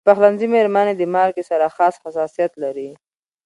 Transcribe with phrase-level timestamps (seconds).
[0.03, 2.89] د پخلنځي میرمنې د مالګې سره خاص حساسیت لري.